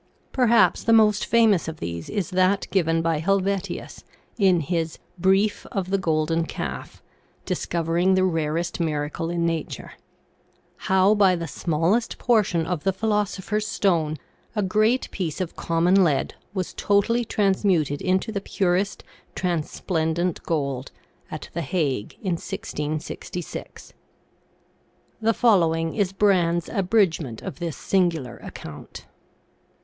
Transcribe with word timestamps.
Perhaps 0.31 0.85
the 0.85 0.93
most 0.93 1.27
famous 1.27 1.67
of 1.67 1.77
these 1.79 2.09
is 2.09 2.31
that 2.31 2.65
given 2.71 3.03
by 3.03 3.19
Helvetius 3.19 4.03
in 4.35 4.61
his" 4.61 4.97
Brief 5.29 5.67
of 5.71 5.91
the* 5.91 5.99
Golden 5.99 6.47
Calf; 6.47 7.03
Discovering 7.45 8.15
the 8.15 8.23
Rarest 8.23 8.79
Miracle 8.79 9.29
in 9.29 9.45
Nature; 9.45 9.91
how 10.75 11.13
by 11.13 11.35
the 11.35 11.47
smallest 11.47 12.17
portion 12.17 12.65
of 12.65 12.83
the 12.83 12.91
Philosopher's 12.91 13.67
Stone, 13.67 14.17
a 14.55 14.63
great 14.63 15.07
piece 15.11 15.39
of 15.39 15.55
common 15.55 16.03
lead 16.03 16.33
was 16.51 16.73
totally 16.73 17.23
transmuted 17.23 18.01
into 18.01 18.31
the 18.31 18.41
purest 18.41 19.03
transplendent 19.35 20.41
gold, 20.41 20.91
at 21.29 21.47
the 21.53 21.61
Hague 21.61 22.13
in 22.23 22.37
1666." 22.37 23.93
The 25.21 25.33
following 25.35 25.93
is 25.93 26.11
Brande's 26.11 26.69
abridgment 26.69 27.43
of 27.43 27.59
this 27.59 27.77
singular 27.77 28.37
account. 28.37 29.05